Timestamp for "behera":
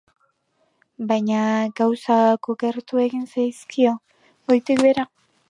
4.89-5.09